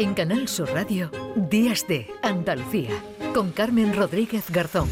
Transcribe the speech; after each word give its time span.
En 0.00 0.14
Canal 0.14 0.46
Sur 0.46 0.70
Radio, 0.70 1.10
Días 1.34 1.84
de 1.88 2.08
Andalucía, 2.22 2.92
con 3.34 3.50
Carmen 3.50 3.96
Rodríguez 3.96 4.48
Garzón. 4.48 4.88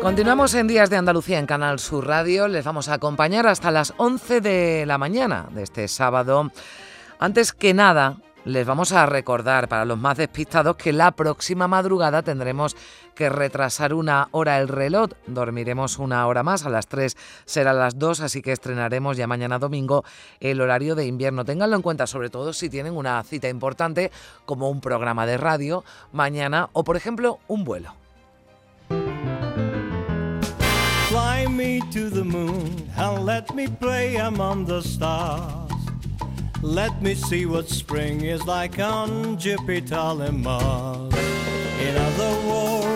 Continuamos 0.00 0.54
en 0.54 0.68
Días 0.68 0.88
de 0.88 0.96
Andalucía 0.96 1.40
en 1.40 1.46
Canal 1.46 1.80
Sur 1.80 2.06
Radio. 2.06 2.46
Les 2.46 2.64
vamos 2.64 2.88
a 2.88 2.94
acompañar 2.94 3.48
hasta 3.48 3.72
las 3.72 3.92
11 3.96 4.40
de 4.40 4.86
la 4.86 4.98
mañana 4.98 5.48
de 5.50 5.64
este 5.64 5.88
sábado. 5.88 6.52
Antes 7.18 7.52
que 7.52 7.74
nada, 7.74 8.18
les 8.48 8.66
vamos 8.66 8.92
a 8.92 9.04
recordar 9.04 9.68
para 9.68 9.84
los 9.84 9.98
más 9.98 10.16
despistados 10.16 10.76
que 10.76 10.92
la 10.92 11.10
próxima 11.10 11.68
madrugada 11.68 12.22
tendremos 12.22 12.76
que 13.14 13.28
retrasar 13.28 13.92
una 13.92 14.28
hora 14.30 14.58
el 14.58 14.68
reloj. 14.68 15.10
Dormiremos 15.26 15.98
una 15.98 16.26
hora 16.26 16.42
más, 16.42 16.64
a 16.64 16.70
las 16.70 16.86
3 16.86 17.14
será 17.44 17.74
las 17.74 17.98
2, 17.98 18.20
así 18.20 18.40
que 18.40 18.52
estrenaremos 18.52 19.18
ya 19.18 19.26
mañana 19.26 19.58
domingo 19.58 20.02
el 20.40 20.62
horario 20.62 20.94
de 20.94 21.04
invierno. 21.04 21.44
Ténganlo 21.44 21.76
en 21.76 21.82
cuenta, 21.82 22.06
sobre 22.06 22.30
todo 22.30 22.54
si 22.54 22.70
tienen 22.70 22.96
una 22.96 23.22
cita 23.22 23.50
importante 23.50 24.10
como 24.46 24.70
un 24.70 24.80
programa 24.80 25.26
de 25.26 25.36
radio 25.36 25.84
mañana 26.12 26.70
o, 26.72 26.84
por 26.84 26.96
ejemplo, 26.96 27.40
un 27.48 27.64
vuelo. 27.64 27.92
Fly 31.08 31.48
me 31.48 31.80
to 31.92 32.08
the 32.08 32.24
moon 32.24 32.88
and 32.96 33.26
let 33.26 33.54
me 33.54 33.68
play 33.68 34.16
among 34.16 34.66
the 34.66 34.80
stars. 34.80 35.67
Let 36.62 37.00
me 37.00 37.14
see 37.14 37.46
what 37.46 37.68
spring 37.68 38.22
is 38.22 38.44
like 38.44 38.80
on 38.80 39.38
Jupiter 39.38 39.94
and 39.94 40.42
Mars. 40.42 41.14
In 41.80 41.96
other 41.96 42.48
words, 42.48 42.87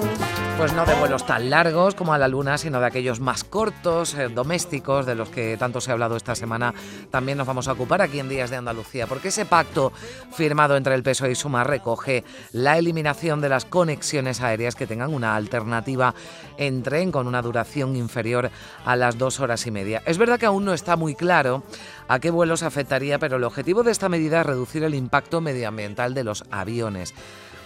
pues 0.63 0.75
no 0.75 0.87
de 0.87 0.95
vuelos 0.95 1.27
tan 1.27 1.51
largos 1.51 1.97
como 1.97 2.15
a 2.15 2.19
la 2.19 2.29
Luna, 2.29 2.57
sino 2.57 2.79
de 2.79 2.87
aquellos 2.87 3.19
más 3.19 3.43
cortos, 3.43 4.15
eh, 4.15 4.29
domésticos, 4.29 5.07
de 5.07 5.17
los 5.17 5.29
que 5.29 5.57
tanto 5.57 5.81
se 5.81 5.91
ha 5.91 5.95
hablado 5.95 6.15
esta 6.17 6.37
semana. 6.37 6.73
También 7.11 7.37
nos 7.37 7.49
vamos 7.49 7.67
a 7.67 7.73
ocupar 7.73 8.01
aquí 8.01 8.21
en 8.21 8.29
Días 8.29 8.49
de 8.49 8.59
Andalucía, 8.59 9.09
porque 9.09 9.29
ese 9.29 9.45
pacto 9.45 9.93
firmado 10.33 10.77
entre 10.77 10.95
el 10.95 11.03
PSOE 11.03 11.33
y 11.33 11.35
Sumar 11.35 11.67
recoge 11.67 12.23
la 12.53 12.79
eliminación 12.79 13.41
de 13.41 13.49
las 13.49 13.65
conexiones 13.65 14.41
aéreas 14.41 14.77
que 14.77 14.87
tengan 14.87 15.13
una 15.13 15.35
alternativa 15.35 16.15
en 16.59 16.85
tren 16.85 17.11
con 17.11 17.27
una 17.27 17.43
duración 17.43 17.97
inferior 17.97 18.49
a 18.85 18.95
las 18.95 19.19
dos 19.19 19.41
horas 19.41 19.67
y 19.67 19.73
media. 19.73 20.01
Es 20.07 20.17
verdad 20.17 20.39
que 20.39 20.47
aún 20.47 20.65
no 20.65 20.75
está 20.75 20.95
muy 20.95 21.17
claro 21.17 21.65
a 22.07 22.21
qué 22.21 22.31
vuelos 22.31 22.63
afectaría, 22.63 23.19
pero 23.19 23.37
el 23.37 23.43
objetivo 23.43 23.83
de 23.83 23.91
esta 23.91 24.09
medida 24.09 24.43
es 24.43 24.47
reducir 24.47 24.85
el 24.85 24.95
impacto 24.95 25.41
medioambiental 25.41 26.15
de 26.15 26.23
los 26.23 26.45
aviones. 26.53 27.15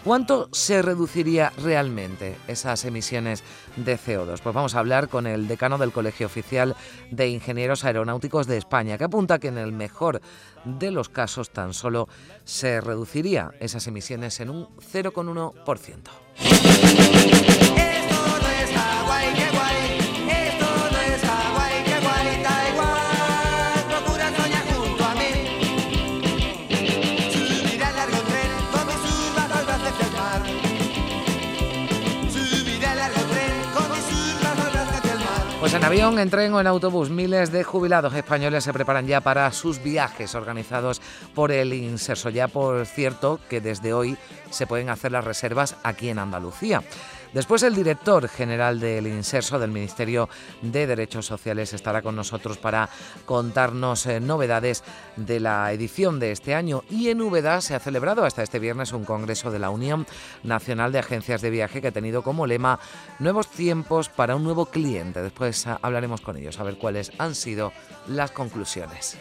¿Cuánto 0.07 0.49
se 0.53 0.81
reduciría 0.83 1.53
realmente 1.61 2.37
esas 2.47 2.85
emisiones 2.85 3.43
de 3.75 3.99
CO2? 3.99 4.39
Pues 4.41 4.55
vamos 4.55 4.77
a 4.77 4.79
hablar 4.79 5.09
con 5.09 5.27
el 5.27 5.49
decano 5.49 5.79
del 5.79 5.91
Colegio 5.91 6.27
Oficial 6.27 6.77
de 7.11 7.29
Ingenieros 7.29 7.85
Aeronáuticos 7.85 8.47
de 8.47 8.57
España, 8.57 8.99
que 8.99 9.05
apunta 9.05 9.41
que 9.41 9.49
en 9.49 9.59
el 9.59 9.73
mejor 9.73 10.21
de 10.65 10.93
los 10.93 11.09
casos 11.09 11.51
tan 11.51 11.75
solo 11.75 12.09
se 12.45 12.81
reduciría 12.81 13.51
esas 13.59 13.89
emisiones 13.89 14.39
en 14.39 14.51
un 14.51 14.69
0,1%. 14.77 17.76
Pues 35.59 35.73
en 35.73 35.85
avión, 35.85 36.19
en 36.19 36.29
tren 36.29 36.53
o 36.53 36.61
en 36.61 36.67
autobús, 36.67 37.09
miles 37.09 37.51
de 37.51 37.65
jubilados 37.65 38.15
españoles 38.15 38.63
se 38.63 38.75
preparan 38.75 39.07
ya 39.07 39.23
para 39.23 39.51
sus 39.53 39.83
viajes 39.83 40.35
organizados 40.35 41.01
por 41.35 41.51
el 41.51 41.73
Inserso. 41.73 42.29
Ya 42.29 42.47
por 42.47 42.85
cierto 42.85 43.41
que 43.49 43.63
desde 43.63 43.95
hoy 43.95 44.19
se 44.51 44.67
pueden 44.67 44.91
hacer 44.91 45.13
las 45.13 45.25
reservas 45.25 45.77
aquí 45.83 46.11
en 46.11 46.19
Andalucía. 46.19 46.83
Después 47.37 47.63
el 47.65 47.75
director 47.75 48.31
general 48.31 48.81
del 48.81 49.07
Inserso 49.07 49.59
del 49.59 49.71
Ministerio 49.71 50.27
de 50.63 50.87
Derechos 50.87 51.27
Sociales 51.27 51.75
estará 51.75 52.01
con 52.01 52.17
nosotros 52.17 52.57
para 52.57 52.89
contarnos 53.27 54.07
eh, 54.07 54.21
novedades 54.21 54.83
de 55.17 55.39
la 55.39 55.71
edición 55.71 56.19
de 56.19 56.33
este 56.33 56.55
año. 56.55 56.83
Y 56.89 57.11
en 57.11 57.21
Úbeda 57.21 57.61
se 57.61 57.75
ha 57.75 57.79
celebrado 57.79 58.25
hasta 58.25 58.43
este 58.43 58.59
viernes 58.59 58.95
un 58.95 59.05
congreso 59.05 59.51
de 59.51 59.59
la 59.59 59.69
Unión 59.69 60.07
Nacional 60.45 60.93
de 60.93 61.01
Agencias 61.01 61.43
de 61.43 61.51
Viaje 61.51 61.83
que 61.83 61.89
ha 61.89 61.93
tenido 61.93 62.23
como 62.23 62.47
lema 62.47 62.81
Nuevos 63.19 63.49
tiempos 63.49 64.09
para 64.09 64.35
un 64.35 64.43
nuevo 64.43 64.65
cliente. 64.65 65.21
Después 65.21 65.67
ah, 65.67 65.79
hablaremos 65.83 66.23
con 66.23 66.39
ellos 66.39 66.59
a 66.59 66.63
ver 66.63 66.79
cuáles 66.79 67.13
han 67.19 67.35
sido 67.35 67.71
las 68.09 68.31
conclusiones. 68.31 69.19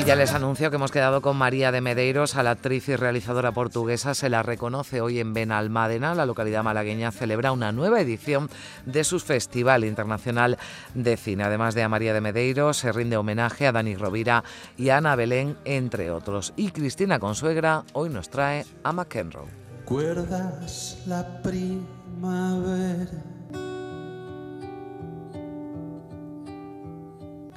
Y 0.00 0.04
ya 0.04 0.16
les 0.16 0.32
anuncio 0.32 0.70
que 0.70 0.76
hemos 0.76 0.92
quedado 0.92 1.20
con 1.20 1.36
María 1.36 1.72
de 1.72 1.82
Medeiros, 1.82 2.34
a 2.34 2.42
la 2.42 2.52
actriz 2.52 2.88
y 2.88 2.96
realizadora 2.96 3.52
portuguesa. 3.52 4.14
Se 4.14 4.30
la 4.30 4.42
reconoce 4.42 5.02
hoy 5.02 5.20
en 5.20 5.34
Benalmádena. 5.34 6.14
La 6.14 6.24
localidad 6.24 6.64
malagueña 6.64 7.12
celebra 7.12 7.52
una 7.52 7.70
nueva 7.70 8.00
edición 8.00 8.48
de 8.86 9.04
su 9.04 9.20
Festival 9.20 9.84
Internacional 9.84 10.56
de 10.94 11.18
Cine. 11.18 11.44
Además 11.44 11.74
de 11.74 11.82
a 11.82 11.90
María 11.90 12.14
de 12.14 12.22
Medeiros, 12.22 12.78
se 12.78 12.92
rinde 12.92 13.18
homenaje 13.18 13.66
a 13.66 13.72
Dani 13.72 13.94
Rovira 13.94 14.42
y 14.78 14.88
a 14.88 14.96
Ana 14.96 15.16
Belén, 15.16 15.58
entre 15.66 16.10
otros. 16.10 16.54
Y 16.56 16.70
Cristina 16.70 17.18
Consuegra 17.18 17.84
hoy 17.92 18.08
nos 18.08 18.30
trae 18.30 18.64
a 18.82 18.92
McEnroe. 18.92 19.48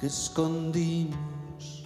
Que 0.04 0.08
escondimos. 0.08 1.82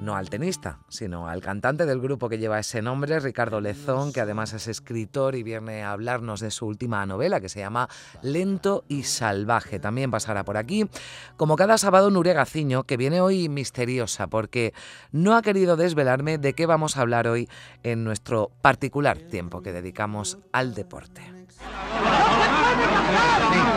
No 0.00 0.16
al 0.16 0.28
tenista, 0.28 0.80
sino 0.88 1.28
al 1.28 1.40
cantante 1.40 1.86
del 1.86 2.00
grupo 2.00 2.28
que 2.28 2.38
lleva 2.38 2.58
ese 2.58 2.82
nombre, 2.82 3.20
Ricardo 3.20 3.60
Lezón, 3.60 4.12
que 4.12 4.20
además 4.20 4.52
es 4.52 4.66
escritor 4.66 5.36
y 5.36 5.44
viene 5.44 5.84
a 5.84 5.92
hablarnos 5.92 6.40
de 6.40 6.50
su 6.50 6.66
última 6.66 7.06
novela 7.06 7.40
que 7.40 7.48
se 7.48 7.60
llama 7.60 7.88
Lento 8.20 8.82
y 8.88 9.04
Salvaje. 9.04 9.78
También 9.78 10.10
pasará 10.10 10.44
por 10.44 10.56
aquí. 10.56 10.88
Como 11.36 11.54
cada 11.54 11.78
sábado, 11.78 12.10
Nuria 12.10 12.34
Gaciño, 12.34 12.82
que 12.82 12.96
viene 12.96 13.20
hoy 13.20 13.48
misteriosa 13.48 14.26
porque 14.26 14.74
no 15.12 15.36
ha 15.36 15.42
querido 15.42 15.76
desvelarme 15.76 16.38
de 16.38 16.54
qué 16.54 16.66
vamos 16.66 16.96
a 16.96 17.02
hablar 17.02 17.28
hoy 17.28 17.48
en 17.84 18.02
nuestro 18.02 18.50
particular 18.60 19.18
tiempo 19.18 19.62
que 19.62 19.70
dedicamos 19.70 20.38
al 20.50 20.74
deporte. 20.74 21.22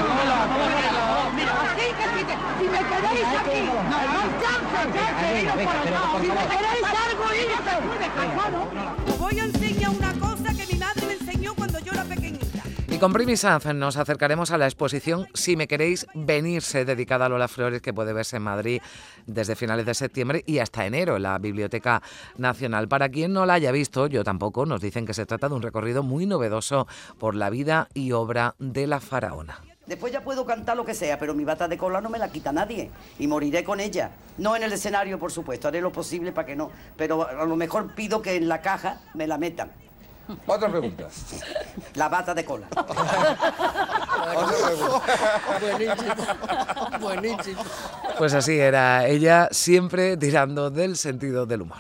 Voy 9.19 9.40
a 9.40 9.44
enseñar 9.44 9.90
una 9.90 10.13
cosa 10.13 10.53
que 10.53 10.74
mi 10.74 10.80
madre 10.80 11.06
me 11.06 11.13
enseñó 11.13 11.53
cuando 11.56 11.80
yo 11.80 11.91
era 11.91 12.06
pequeñita. 12.06 12.64
Y 12.88 12.97
con 12.97 13.12
Primi 13.12 13.35
Sanz 13.35 13.66
nos 13.74 13.97
acercaremos 13.97 14.52
a 14.52 14.58
la 14.58 14.66
exposición 14.66 15.28
Si 15.34 15.58
me 15.58 15.68
queréis 15.68 16.08
venirse, 16.14 16.85
dedicada 16.85 17.25
a 17.25 17.30
Lola 17.30 17.50
Flores, 17.50 17.81
que 17.81 17.94
puede 17.94 18.14
verse 18.14 18.38
en 18.38 18.44
Madrid 18.44 18.81
desde 19.25 19.58
finales 19.58 19.85
de 19.85 19.94
septiembre 19.94 20.44
y 20.46 20.59
hasta 20.59 20.85
enero 20.85 21.18
en 21.18 21.24
la 21.24 21.38
Biblioteca 21.38 22.02
Nacional. 22.38 22.88
Para 22.88 23.09
quien 23.09 23.34
no 23.34 23.46
la 23.46 23.56
haya 23.56 23.74
visto, 23.74 24.08
yo 24.08 24.24
tampoco, 24.24 24.66
nos 24.66 24.80
dicen 24.80 25.06
que 25.06 25.14
se 25.14 25.25
trata 25.25 25.50
de 25.50 25.56
un 25.56 25.62
recorrido 25.62 26.02
muy 26.03 26.25
novedoso 26.25 26.88
por 27.19 27.35
la 27.35 27.50
vida 27.50 27.90
y 27.94 28.14
obra 28.14 28.56
de 28.59 28.88
la 28.88 29.02
faraona. 29.02 29.75
Después 29.88 30.12
ya 30.12 30.23
puedo 30.23 30.46
cantar 30.46 30.75
lo 30.75 30.84
que 30.84 30.94
sea, 30.94 31.19
pero 31.19 31.34
mi 31.34 31.44
bata 31.44 31.68
de 31.68 31.78
cola 31.78 32.01
no 32.01 32.09
me 32.09 32.18
la 32.18 32.29
quita 32.29 32.51
nadie 32.51 32.90
y 33.19 33.28
moriré 33.28 33.63
con 33.63 33.79
ella. 33.79 34.12
No 34.38 34.56
en 34.56 34.63
el 34.63 34.73
escenario, 34.73 35.20
por 35.20 35.32
supuesto, 35.32 35.67
haré 35.67 35.79
lo 35.82 35.91
posible 35.91 36.32
para 36.32 36.47
que 36.47 36.55
no, 36.55 36.72
pero 36.97 37.28
a 37.28 37.46
lo 37.46 37.55
mejor 37.55 37.93
pido 37.93 38.22
que 38.22 38.35
en 38.35 38.47
la 38.47 38.61
caja 38.61 39.02
me 39.14 39.28
la 39.28 39.37
metan. 39.37 39.72
Otra 40.47 40.70
pregunta. 40.70 41.08
La 41.96 42.09
bata 42.09 42.34
de 42.34 42.43
cola. 42.43 42.67
Buenísimo. 45.61 46.20
Buenísimo. 46.99 47.64
Pues 48.17 48.34
así 48.34 48.58
era 48.58 49.05
ella, 49.05 49.49
siempre 49.52 50.17
tirando 50.17 50.72
del 50.72 50.97
sentido 50.97 51.46
del 51.46 51.61
humor. 51.61 51.78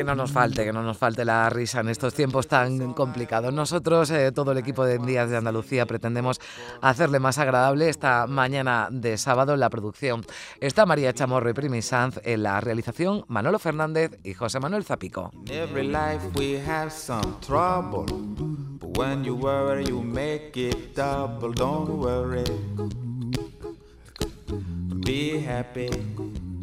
Que 0.00 0.04
no 0.04 0.14
nos 0.14 0.32
falte, 0.32 0.64
que 0.64 0.72
no 0.72 0.82
nos 0.82 0.96
falte 0.96 1.26
la 1.26 1.50
risa 1.50 1.80
en 1.80 1.90
estos 1.90 2.14
tiempos 2.14 2.48
tan 2.48 2.94
complicados. 2.94 3.52
Nosotros, 3.52 4.10
eh, 4.10 4.32
todo 4.32 4.52
el 4.52 4.56
equipo 4.56 4.82
de 4.82 4.96
Días 4.96 5.28
de 5.28 5.36
Andalucía, 5.36 5.84
pretendemos 5.84 6.40
hacerle 6.80 7.18
más 7.18 7.36
agradable 7.36 7.90
esta 7.90 8.26
mañana 8.26 8.88
de 8.90 9.18
sábado 9.18 9.52
en 9.52 9.60
la 9.60 9.68
producción. 9.68 10.24
Está 10.58 10.86
María 10.86 11.12
Chamorro 11.12 11.50
y 11.50 11.52
Primi 11.52 11.82
Sanz 11.82 12.18
en 12.24 12.44
la 12.44 12.62
realización, 12.62 13.26
Manolo 13.28 13.58
Fernández 13.58 14.18
y 14.24 14.32
José 14.32 14.58
Manuel 14.58 14.84
Zapico. 14.84 15.32
Be 25.04 25.44
happy, 25.46 25.88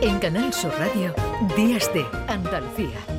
En 0.00 0.18
Canal 0.20 0.52
Sur 0.52 0.70
Radio, 0.78 1.12
Días 1.56 1.92
de 1.92 2.06
Andalucía. 2.28 3.17